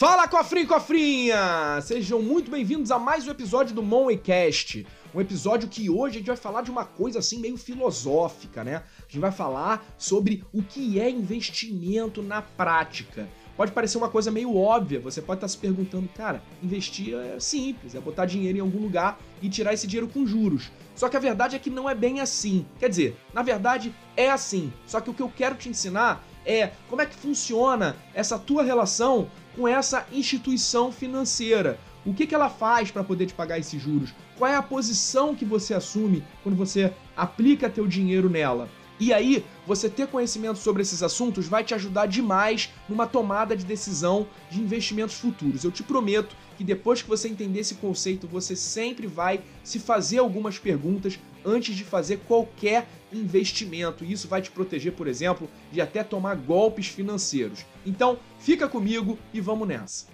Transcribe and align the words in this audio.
Fala, 0.00 0.26
cofrinho 0.26 0.66
cofrinha! 0.66 1.78
Sejam 1.82 2.22
muito 2.22 2.50
bem-vindos 2.50 2.90
a 2.90 2.98
mais 2.98 3.28
um 3.28 3.30
episódio 3.30 3.74
do 3.74 3.82
Moneycast. 3.82 4.86
Um 5.14 5.20
episódio 5.20 5.68
que 5.68 5.90
hoje 5.90 6.14
a 6.14 6.18
gente 6.20 6.28
vai 6.28 6.38
falar 6.38 6.62
de 6.62 6.70
uma 6.70 6.86
coisa 6.86 7.18
assim 7.18 7.38
meio 7.38 7.58
filosófica, 7.58 8.64
né? 8.64 8.76
A 8.76 9.02
gente 9.02 9.18
vai 9.18 9.30
falar 9.30 9.84
sobre 9.98 10.42
o 10.54 10.62
que 10.62 10.98
é 10.98 11.10
investimento 11.10 12.22
na 12.22 12.40
prática. 12.40 13.28
Pode 13.58 13.72
parecer 13.72 13.98
uma 13.98 14.08
coisa 14.08 14.30
meio 14.30 14.56
óbvia, 14.56 14.98
você 14.98 15.20
pode 15.20 15.36
estar 15.36 15.48
se 15.48 15.58
perguntando, 15.58 16.08
cara, 16.16 16.42
investir 16.62 17.14
é 17.14 17.38
simples, 17.38 17.94
é 17.94 18.00
botar 18.00 18.24
dinheiro 18.24 18.56
em 18.56 18.62
algum 18.62 18.80
lugar 18.80 19.20
e 19.42 19.50
tirar 19.50 19.74
esse 19.74 19.86
dinheiro 19.86 20.08
com 20.08 20.24
juros. 20.26 20.72
Só 20.94 21.10
que 21.10 21.16
a 21.18 21.20
verdade 21.20 21.56
é 21.56 21.58
que 21.58 21.68
não 21.68 21.90
é 21.90 21.94
bem 21.94 22.20
assim. 22.20 22.64
Quer 22.78 22.88
dizer, 22.88 23.18
na 23.34 23.42
verdade 23.42 23.94
é 24.16 24.30
assim. 24.30 24.72
Só 24.86 24.98
que 24.98 25.10
o 25.10 25.14
que 25.14 25.20
eu 25.20 25.28
quero 25.28 25.56
te 25.56 25.68
ensinar 25.68 26.24
é 26.46 26.72
como 26.88 27.02
é 27.02 27.06
que 27.06 27.14
funciona 27.14 27.96
essa 28.14 28.38
tua 28.38 28.62
relação 28.62 29.30
com 29.56 29.66
essa 29.66 30.06
instituição 30.12 30.90
financeira. 30.90 31.78
O 32.04 32.14
que, 32.14 32.26
que 32.26 32.34
ela 32.34 32.48
faz 32.48 32.90
para 32.90 33.04
poder 33.04 33.26
te 33.26 33.34
pagar 33.34 33.58
esses 33.58 33.80
juros? 33.80 34.14
Qual 34.36 34.50
é 34.50 34.56
a 34.56 34.62
posição 34.62 35.34
que 35.34 35.44
você 35.44 35.74
assume 35.74 36.24
quando 36.42 36.56
você 36.56 36.92
aplica 37.16 37.68
teu 37.68 37.86
dinheiro 37.86 38.30
nela? 38.30 38.68
E 39.00 39.14
aí, 39.14 39.42
você 39.66 39.88
ter 39.88 40.06
conhecimento 40.08 40.58
sobre 40.58 40.82
esses 40.82 41.02
assuntos 41.02 41.48
vai 41.48 41.64
te 41.64 41.74
ajudar 41.74 42.04
demais 42.04 42.68
numa 42.86 43.06
tomada 43.06 43.56
de 43.56 43.64
decisão 43.64 44.26
de 44.50 44.60
investimentos 44.60 45.14
futuros. 45.14 45.64
Eu 45.64 45.72
te 45.72 45.82
prometo 45.82 46.36
que 46.58 46.62
depois 46.62 47.00
que 47.00 47.08
você 47.08 47.26
entender 47.26 47.60
esse 47.60 47.76
conceito, 47.76 48.28
você 48.28 48.54
sempre 48.54 49.06
vai 49.06 49.40
se 49.64 49.78
fazer 49.78 50.18
algumas 50.18 50.58
perguntas 50.58 51.18
antes 51.42 51.74
de 51.74 51.82
fazer 51.82 52.18
qualquer 52.28 52.86
investimento. 53.10 54.04
E 54.04 54.12
isso 54.12 54.28
vai 54.28 54.42
te 54.42 54.50
proteger, 54.50 54.92
por 54.92 55.08
exemplo, 55.08 55.48
de 55.72 55.80
até 55.80 56.04
tomar 56.04 56.36
golpes 56.36 56.88
financeiros. 56.88 57.64
Então, 57.86 58.18
fica 58.38 58.68
comigo 58.68 59.18
e 59.32 59.40
vamos 59.40 59.66
nessa. 59.66 60.06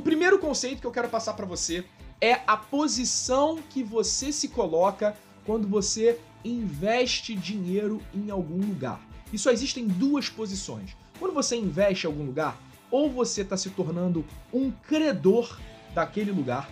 O 0.00 0.02
primeiro 0.02 0.38
conceito 0.38 0.80
que 0.80 0.86
eu 0.86 0.90
quero 0.90 1.10
passar 1.10 1.34
para 1.34 1.44
você 1.44 1.84
é 2.22 2.40
a 2.46 2.56
posição 2.56 3.58
que 3.68 3.82
você 3.82 4.32
se 4.32 4.48
coloca 4.48 5.14
quando 5.44 5.68
você 5.68 6.18
investe 6.42 7.34
dinheiro 7.34 8.00
em 8.14 8.30
algum 8.30 8.56
lugar. 8.66 8.98
E 9.30 9.36
só 9.36 9.50
existem 9.50 9.86
duas 9.86 10.30
posições. 10.30 10.96
Quando 11.18 11.34
você 11.34 11.54
investe 11.54 12.06
em 12.06 12.08
algum 12.08 12.24
lugar, 12.24 12.58
ou 12.90 13.10
você 13.10 13.42
está 13.42 13.58
se 13.58 13.68
tornando 13.68 14.24
um 14.50 14.70
credor 14.70 15.60
daquele 15.94 16.32
lugar, 16.32 16.70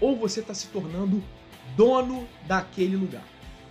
ou 0.00 0.16
você 0.16 0.40
está 0.40 0.54
se 0.54 0.68
tornando 0.68 1.22
dono 1.76 2.26
daquele 2.46 2.96
lugar. 2.96 3.24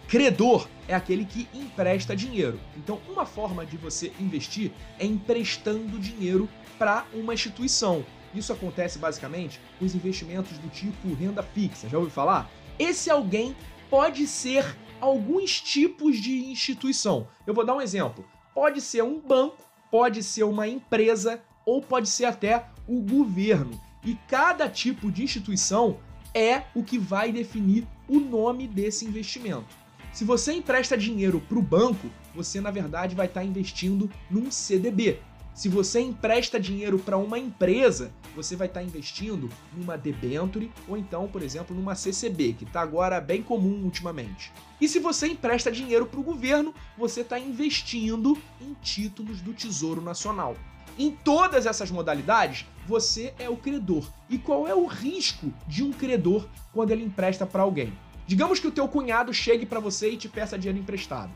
Credor 0.08 0.68
é 0.88 0.94
aquele 0.94 1.26
que 1.26 1.48
empresta 1.52 2.16
dinheiro. 2.16 2.60
Então, 2.78 3.02
uma 3.10 3.26
forma 3.26 3.66
de 3.66 3.76
você 3.76 4.14
investir 4.20 4.72
é 5.00 5.06
emprestando 5.08 5.98
dinheiro 5.98 6.48
para 6.78 7.08
uma 7.12 7.34
instituição. 7.34 8.06
Isso 8.34 8.54
acontece 8.54 9.00
basicamente 9.00 9.60
com 9.78 9.86
os 9.86 9.96
investimentos 9.96 10.58
do 10.58 10.70
tipo 10.70 11.14
renda 11.14 11.42
fixa. 11.42 11.90
Já 11.90 11.98
ouviu 11.98 12.12
falar? 12.12 12.50
Esse 12.78 13.10
alguém 13.10 13.56
pode 13.90 14.28
ser 14.28 14.66
alguns 15.02 15.60
tipos 15.60 16.18
de 16.18 16.46
instituição. 16.46 17.28
Eu 17.48 17.54
vou 17.54 17.66
dar 17.66 17.76
um 17.76 17.82
exemplo. 17.82 18.26
Pode 18.54 18.82
ser 18.82 19.04
um 19.04 19.20
banco, 19.20 19.58
pode 19.90 20.22
ser 20.24 20.44
uma 20.44 20.68
empresa 20.68 21.42
ou 21.66 21.82
pode 21.82 22.10
ser 22.10 22.26
até 22.26 22.68
o 22.88 23.02
governo. 23.02 23.80
E 24.04 24.16
cada 24.28 24.70
tipo 24.70 25.12
de 25.12 25.24
instituição 25.24 25.98
é 26.34 26.64
o 26.76 26.84
que 26.84 26.98
vai 26.98 27.32
definir 27.32 27.88
o 28.08 28.20
nome 28.20 28.68
desse 28.68 29.06
investimento. 29.06 29.78
Se 30.14 30.24
você 30.24 30.54
empresta 30.54 30.98
dinheiro 30.98 31.40
para 31.40 31.60
o 31.60 31.62
banco, 31.62 32.10
você 32.34 32.62
na 32.62 32.72
verdade 32.72 33.16
vai 33.16 33.26
estar 33.26 33.44
investindo 33.44 34.10
num 34.30 34.50
CDB, 34.50 35.20
se 35.60 35.68
você 35.68 36.00
empresta 36.00 36.58
dinheiro 36.58 36.98
para 36.98 37.18
uma 37.18 37.38
empresa, 37.38 38.14
você 38.36 38.56
vai 38.56 38.68
estar 38.68 38.80
tá 38.80 38.86
investindo 38.86 39.50
numa 39.76 39.98
debenture 39.98 40.72
ou 40.88 40.98
então, 40.98 41.28
por 41.28 41.42
exemplo, 41.42 41.76
numa 41.76 41.96
CCB, 41.96 42.54
que 42.54 42.64
está 42.64 42.82
agora 42.82 43.20
bem 43.20 43.42
comum 43.42 43.84
ultimamente. 43.84 44.52
E 44.80 44.88
se 44.88 45.00
você 45.00 45.28
empresta 45.28 45.72
dinheiro 45.72 46.06
para 46.06 46.20
o 46.20 46.24
governo, 46.24 46.74
você 46.98 47.22
está 47.22 47.40
investindo 47.40 48.38
em 48.62 48.74
títulos 48.82 49.42
do 49.42 49.54
Tesouro 49.54 50.02
Nacional. 50.02 50.56
Em 50.98 51.12
todas 51.12 51.66
essas 51.66 51.92
modalidades, 51.92 52.66
você 52.88 53.34
é 53.40 53.50
o 53.50 53.56
credor. 53.56 54.06
E 54.30 54.38
qual 54.38 54.68
é 54.68 54.76
o 54.76 54.86
risco 54.86 55.54
de 55.68 55.84
um 55.84 55.92
credor 55.92 56.48
quando 56.74 56.92
ele 56.92 57.06
empresta 57.06 57.46
para 57.46 57.64
alguém? 57.64 57.94
Digamos 58.28 58.60
que 58.60 58.68
o 58.68 58.72
teu 58.72 58.88
cunhado 58.88 59.34
chegue 59.34 59.66
para 59.66 59.80
você 59.80 60.12
e 60.12 60.18
te 60.18 60.28
peça 60.28 60.58
dinheiro 60.58 60.80
emprestado. 60.80 61.32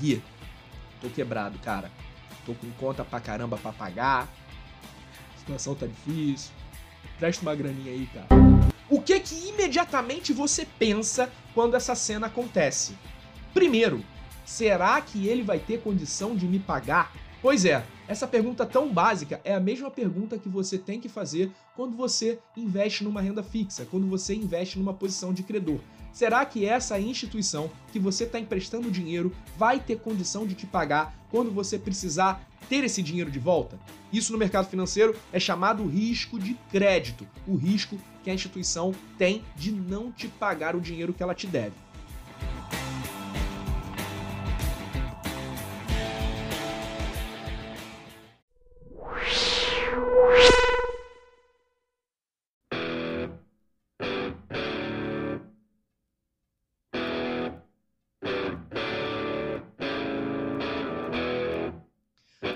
Gui, 0.00 0.22
Tô 1.00 1.08
quebrado, 1.08 1.58
cara. 1.60 1.90
Tô 2.50 2.54
com 2.54 2.70
conta 2.72 3.04
pra 3.04 3.20
caramba 3.20 3.56
pra 3.56 3.72
pagar. 3.72 4.28
A 5.34 5.38
situação 5.38 5.72
tá 5.74 5.86
difícil. 5.86 6.50
Presta 7.16 7.42
uma 7.42 7.54
graninha 7.54 7.92
aí, 7.92 8.08
cara. 8.12 8.26
O 8.88 9.00
que 9.00 9.20
que 9.20 9.50
imediatamente 9.50 10.32
você 10.32 10.66
pensa 10.78 11.30
quando 11.54 11.76
essa 11.76 11.94
cena 11.94 12.26
acontece? 12.26 12.96
Primeiro, 13.54 14.04
será 14.44 15.00
que 15.00 15.28
ele 15.28 15.44
vai 15.44 15.60
ter 15.60 15.80
condição 15.80 16.34
de 16.34 16.44
me 16.46 16.58
pagar? 16.58 17.12
Pois 17.40 17.64
é, 17.64 17.84
essa 18.08 18.26
pergunta 18.26 18.66
tão 18.66 18.92
básica 18.92 19.40
é 19.44 19.54
a 19.54 19.60
mesma 19.60 19.90
pergunta 19.90 20.36
que 20.36 20.48
você 20.48 20.76
tem 20.76 21.00
que 21.00 21.08
fazer 21.08 21.52
quando 21.76 21.96
você 21.96 22.40
investe 22.56 23.04
numa 23.04 23.20
renda 23.20 23.44
fixa, 23.44 23.86
quando 23.88 24.08
você 24.08 24.34
investe 24.34 24.76
numa 24.76 24.92
posição 24.92 25.32
de 25.32 25.44
credor. 25.44 25.78
Será 26.12 26.44
que 26.44 26.64
essa 26.64 26.98
instituição 26.98 27.70
que 27.92 27.98
você 27.98 28.24
está 28.24 28.38
emprestando 28.38 28.90
dinheiro 28.90 29.32
vai 29.56 29.78
ter 29.78 30.00
condição 30.00 30.46
de 30.46 30.54
te 30.54 30.66
pagar 30.66 31.14
quando 31.30 31.50
você 31.50 31.78
precisar 31.78 32.46
ter 32.68 32.84
esse 32.84 33.02
dinheiro 33.02 33.30
de 33.30 33.38
volta? 33.38 33.78
Isso 34.12 34.32
no 34.32 34.38
mercado 34.38 34.68
financeiro 34.68 35.16
é 35.32 35.38
chamado 35.38 35.86
risco 35.86 36.38
de 36.38 36.54
crédito, 36.70 37.26
o 37.46 37.56
risco 37.56 37.98
que 38.22 38.30
a 38.30 38.34
instituição 38.34 38.94
tem 39.16 39.42
de 39.56 39.72
não 39.72 40.10
te 40.10 40.28
pagar 40.28 40.74
o 40.74 40.80
dinheiro 40.80 41.12
que 41.12 41.22
ela 41.22 41.34
te 41.34 41.46
deve. 41.46 41.74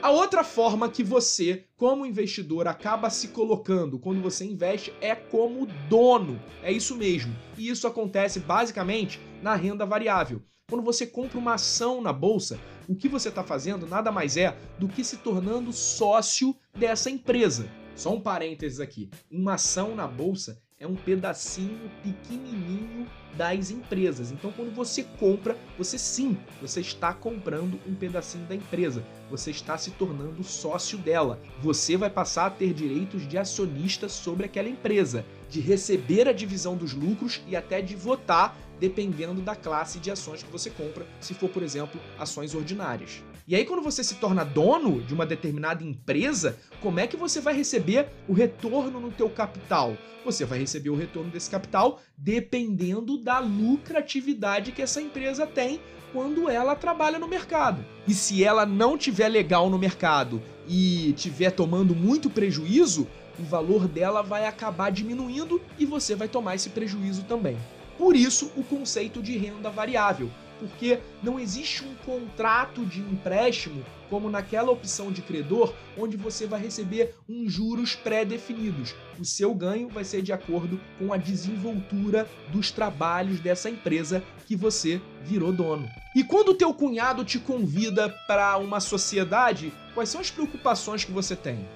A 0.05 0.11
outra 0.11 0.45
forma 0.45 0.91
que 0.91 1.03
você, 1.03 1.65
como 1.79 2.05
investidor, 2.05 2.69
acaba 2.69 3.09
se 3.09 3.29
colocando 3.29 3.99
quando 3.99 4.21
você 4.21 4.45
investe 4.45 4.93
é 5.01 5.15
como 5.15 5.65
dono. 5.89 6.39
É 6.63 6.71
isso 6.71 6.95
mesmo. 6.95 7.35
E 7.57 7.71
isso 7.71 7.87
acontece 7.87 8.39
basicamente 8.39 9.19
na 9.41 9.55
renda 9.55 9.87
variável. 9.87 10.43
Quando 10.69 10.85
você 10.85 11.07
compra 11.07 11.39
uma 11.39 11.55
ação 11.55 12.03
na 12.03 12.13
bolsa, 12.13 12.61
o 12.87 12.95
que 12.95 13.09
você 13.09 13.31
está 13.31 13.43
fazendo 13.43 13.87
nada 13.87 14.13
mais 14.13 14.37
é 14.37 14.55
do 14.79 14.89
que 14.89 15.03
se 15.03 15.17
tornando 15.17 15.73
sócio 15.73 16.55
dessa 16.77 17.09
empresa. 17.09 17.67
Só 17.97 18.13
um 18.13 18.21
parênteses 18.21 18.81
aqui: 18.81 19.09
uma 19.31 19.55
ação 19.55 19.97
na 19.97 20.07
bolsa 20.07 20.61
é 20.79 20.87
um 20.87 20.97
pedacinho 20.97 21.91
pequenininho 22.03 23.09
das 23.37 23.71
empresas. 23.71 24.31
Então, 24.31 24.53
quando 24.53 24.75
você 24.75 25.03
compra, 25.19 25.57
você 25.79 25.99
sim, 25.99 26.37
você 26.61 26.81
está 26.81 27.13
comprando 27.13 27.81
um 27.87 27.95
pedacinho 27.95 28.47
da 28.47 28.55
empresa. 28.55 29.05
Você 29.35 29.51
está 29.51 29.77
se 29.77 29.91
tornando 29.91 30.45
sócio 30.45 30.97
dela. 30.97 31.41
Você 31.61 31.97
vai 31.97 32.09
passar 32.09 32.47
a 32.47 32.51
ter 32.51 32.73
direitos 32.73 33.27
de 33.27 33.37
acionista 33.37 34.09
sobre 34.09 34.47
aquela 34.47 34.69
empresa, 34.69 35.27
de 35.51 35.59
receber 35.59 36.29
a 36.29 36.33
divisão 36.33 36.77
dos 36.77 36.93
lucros 36.93 37.43
e 37.49 37.57
até 37.57 37.83
de 37.83 37.97
votar 37.97 38.57
dependendo 38.79 39.43
da 39.43 39.57
classe 39.57 39.99
de 39.99 40.09
ações 40.09 40.45
que 40.45 40.53
você 40.53 40.71
compra, 40.71 41.05
se 41.21 41.35
for, 41.35 41.49
por 41.49 41.65
exemplo, 41.65 42.01
ações 42.17 42.55
ordinárias. 42.55 43.25
E 43.45 43.57
aí, 43.57 43.65
quando 43.65 43.83
você 43.83 44.05
se 44.05 44.15
torna 44.15 44.45
dono 44.45 45.03
de 45.03 45.13
uma 45.13 45.27
determinada 45.27 45.83
empresa, 45.83 46.57
como 46.81 47.01
é 47.01 47.07
que 47.09 47.17
você 47.17 47.41
vai 47.41 47.55
receber 47.55 48.09
o 48.29 48.33
retorno 48.33 49.01
no 49.01 49.11
teu 49.11 49.29
capital? 49.29 49.97
Você 50.25 50.45
vai 50.45 50.61
receber 50.61 50.91
o 50.91 50.97
retorno 50.97 51.31
desse 51.31 51.51
capital 51.51 52.01
dependendo 52.17 53.19
da 53.19 53.41
lucratividade 53.41 54.71
que 54.71 54.81
essa 54.81 55.03
empresa 55.03 55.45
tem 55.45 55.81
quando 56.15 56.49
ela 56.49 56.77
trabalha 56.77 57.19
no 57.19 57.27
mercado. 57.27 57.85
E 58.07 58.15
se 58.15 58.45
ela 58.45 58.65
não 58.65 58.97
tiver 58.97 59.24
legal 59.29 59.71
no 59.71 59.79
mercado 59.79 60.43
e 60.69 61.13
tiver 61.17 61.51
tomando 61.51 61.95
muito 61.95 62.31
prejuízo, 62.31 63.07
o 63.39 63.43
valor 63.43 63.89
dela 63.89 64.23
vai 64.23 64.47
acabar 64.47 64.91
diminuindo 64.91 65.61
e 65.79 65.85
você 65.85 66.15
vai 66.15 66.29
tomar 66.29 66.55
esse 66.55 66.71
prejuízo 66.71 67.25
também. 67.25 67.57
Por 67.99 68.17
isso, 68.17 68.51
o 68.57 68.63
conceito 68.63 69.23
de 69.23 69.37
renda 69.37 69.71
variável. 69.71 70.31
Porque 70.59 70.99
não 71.23 71.39
existe 71.39 71.85
um 71.85 71.95
contrato 72.05 72.85
de 72.87 73.01
empréstimo 73.01 73.85
como 74.09 74.31
naquela 74.31 74.71
opção 74.71 75.11
de 75.11 75.23
credor, 75.23 75.75
onde 75.99 76.17
você 76.17 76.47
vai 76.47 76.61
receber 76.61 77.15
uns 77.29 77.53
juros 77.53 77.97
pré-definidos. 77.97 78.95
O 79.19 79.25
seu 79.25 79.55
ganho 79.55 79.89
vai 79.89 80.05
ser 80.05 80.23
de 80.23 80.33
acordo 80.33 80.81
com 80.99 81.13
a 81.13 81.17
desenvoltura 81.17 82.29
dos 82.51 82.71
trabalhos 82.71 83.41
dessa 83.41 83.69
empresa 83.69 84.23
que 84.47 84.55
você 84.55 85.01
virou 85.23 85.53
dono. 85.53 85.89
E 86.15 86.23
quando 86.23 86.51
o 86.51 86.55
teu 86.55 86.73
cunhado 86.73 87.25
te 87.25 87.39
convida 87.39 88.09
para 88.29 88.57
uma 88.59 88.79
sociedade, 88.79 89.73
quais 89.95 90.09
são 90.09 90.21
as 90.21 90.31
preocupações 90.31 91.05
que 91.05 91.11
você 91.11 91.35
tem? 91.35 91.67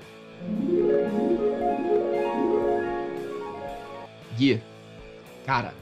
Gui, 4.36 4.62
cara, 5.44 5.74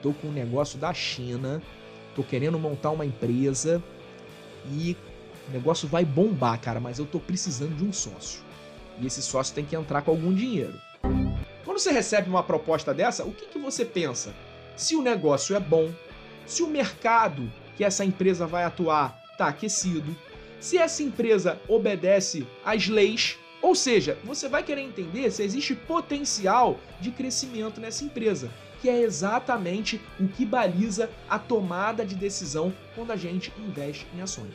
tô 0.00 0.12
com 0.12 0.28
um 0.28 0.32
negócio 0.32 0.78
da 0.78 0.94
China, 0.94 1.60
tô 2.14 2.22
querendo 2.22 2.58
montar 2.58 2.90
uma 2.90 3.04
empresa 3.04 3.82
e 4.72 4.96
o 5.48 5.52
negócio 5.52 5.86
vai 5.88 6.04
bombar, 6.04 6.58
cara, 6.60 6.80
mas 6.80 6.98
eu 6.98 7.06
tô 7.06 7.20
precisando 7.20 7.76
de 7.76 7.84
um 7.84 7.92
sócio. 7.92 8.40
E 9.00 9.06
esse 9.06 9.20
sócio 9.20 9.54
tem 9.54 9.64
que 9.64 9.76
entrar 9.76 10.02
com 10.02 10.10
algum 10.10 10.32
dinheiro. 10.32 10.74
Quando 11.64 11.78
você 11.78 11.90
recebe 11.90 12.28
uma 12.28 12.42
proposta 12.42 12.94
dessa, 12.94 13.24
o 13.24 13.32
que, 13.32 13.46
que 13.46 13.58
você 13.58 13.84
pensa? 13.84 14.34
Se 14.76 14.94
o 14.94 15.02
negócio 15.02 15.56
é 15.56 15.60
bom, 15.60 15.90
se 16.46 16.62
o 16.62 16.66
mercado 16.66 17.50
que 17.76 17.84
essa 17.84 18.04
empresa 18.04 18.46
vai 18.46 18.64
atuar 18.64 19.20
está 19.32 19.48
aquecido, 19.48 20.16
se 20.60 20.78
essa 20.78 21.02
empresa 21.02 21.60
obedece 21.68 22.46
às 22.64 22.88
leis, 22.88 23.36
ou 23.60 23.74
seja, 23.74 24.16
você 24.24 24.48
vai 24.48 24.62
querer 24.62 24.82
entender 24.82 25.30
se 25.30 25.42
existe 25.42 25.74
potencial 25.74 26.78
de 27.00 27.10
crescimento 27.10 27.80
nessa 27.80 28.04
empresa, 28.04 28.50
que 28.84 28.90
é 28.90 29.00
exatamente 29.00 29.98
o 30.20 30.28
que 30.28 30.44
baliza 30.44 31.10
a 31.26 31.38
tomada 31.38 32.04
de 32.04 32.14
decisão 32.14 32.70
quando 32.94 33.12
a 33.12 33.16
gente 33.16 33.50
investe 33.58 34.06
em 34.14 34.20
ações. 34.20 34.52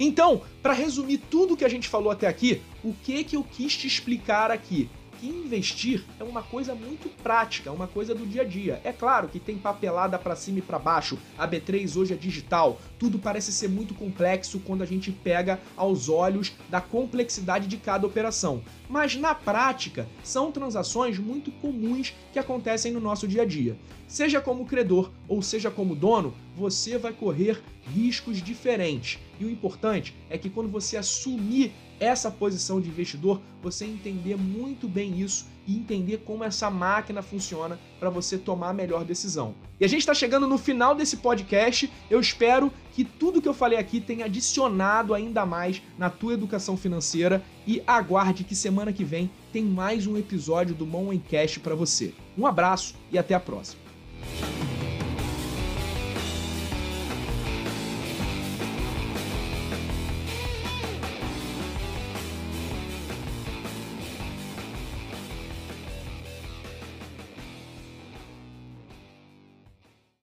Então, 0.00 0.42
para 0.60 0.72
resumir 0.72 1.18
tudo 1.18 1.56
que 1.56 1.64
a 1.64 1.68
gente 1.68 1.88
falou 1.88 2.10
até 2.10 2.26
aqui, 2.26 2.60
o 2.82 2.92
que 2.92 3.22
que 3.22 3.36
eu 3.36 3.44
quis 3.44 3.76
te 3.76 3.86
explicar 3.86 4.50
aqui? 4.50 4.90
Que 5.20 5.26
investir 5.26 6.04
é 6.18 6.24
uma 6.24 6.42
coisa 6.42 6.74
muito 6.74 7.08
prática, 7.22 7.70
é 7.70 7.72
uma 7.72 7.86
coisa 7.86 8.14
do 8.14 8.26
dia 8.26 8.42
a 8.42 8.44
dia. 8.44 8.80
É 8.84 8.92
claro 8.92 9.28
que 9.28 9.38
tem 9.38 9.56
papelada 9.56 10.18
para 10.18 10.36
cima 10.36 10.58
e 10.58 10.62
para 10.62 10.78
baixo, 10.78 11.18
a 11.36 11.46
B3 11.46 11.96
hoje 11.96 12.14
é 12.14 12.16
digital, 12.16 12.80
tudo 12.98 13.18
parece 13.18 13.52
ser 13.52 13.68
muito 13.68 13.94
complexo 13.94 14.60
quando 14.60 14.82
a 14.82 14.86
gente 14.86 15.10
pega 15.10 15.60
aos 15.76 16.08
olhos 16.08 16.52
da 16.68 16.80
complexidade 16.80 17.66
de 17.66 17.76
cada 17.76 18.06
operação. 18.06 18.62
Mas 18.88 19.16
na 19.16 19.34
prática, 19.34 20.06
são 20.22 20.52
transações 20.52 21.18
muito 21.18 21.50
comuns 21.50 22.14
que 22.32 22.38
acontecem 22.38 22.92
no 22.92 23.00
nosso 23.00 23.26
dia 23.26 23.42
a 23.42 23.46
dia. 23.46 23.76
Seja 24.06 24.40
como 24.40 24.66
credor 24.66 25.10
ou 25.28 25.42
seja 25.42 25.70
como 25.70 25.96
dono, 25.96 26.32
você 26.56 26.96
vai 26.96 27.12
correr 27.12 27.62
riscos 27.94 28.42
diferentes. 28.42 29.18
E 29.38 29.44
o 29.44 29.50
importante 29.50 30.14
é 30.30 30.38
que 30.38 30.48
quando 30.48 30.70
você 30.70 30.96
assumir 30.96 31.72
essa 32.00 32.30
posição 32.30 32.80
de 32.80 32.88
investidor, 32.88 33.40
você 33.62 33.84
entender 33.84 34.36
muito 34.36 34.88
bem 34.88 35.20
isso 35.20 35.46
e 35.66 35.76
entender 35.76 36.18
como 36.18 36.44
essa 36.44 36.70
máquina 36.70 37.22
funciona 37.22 37.78
para 37.98 38.08
você 38.08 38.38
tomar 38.38 38.70
a 38.70 38.74
melhor 38.74 39.04
decisão. 39.04 39.54
E 39.80 39.84
a 39.84 39.88
gente 39.88 40.00
está 40.00 40.14
chegando 40.14 40.46
no 40.46 40.56
final 40.56 40.94
desse 40.94 41.18
podcast. 41.18 41.90
Eu 42.08 42.20
espero 42.20 42.72
que 42.92 43.04
tudo 43.04 43.42
que 43.42 43.48
eu 43.48 43.54
falei 43.54 43.78
aqui 43.78 44.00
tenha 44.00 44.26
adicionado 44.26 45.12
ainda 45.12 45.44
mais 45.44 45.82
na 45.98 46.08
tua 46.08 46.34
educação 46.34 46.76
financeira 46.76 47.42
e 47.66 47.82
aguarde 47.86 48.44
que 48.44 48.54
semana 48.54 48.92
que 48.92 49.04
vem 49.04 49.30
tem 49.52 49.64
mais 49.64 50.06
um 50.06 50.16
episódio 50.16 50.74
do 50.74 50.86
Mon 50.86 51.18
Cash 51.18 51.58
para 51.58 51.74
você. 51.74 52.14
Um 52.38 52.46
abraço 52.46 52.94
e 53.10 53.18
até 53.18 53.34
a 53.34 53.40
próxima. 53.40 53.85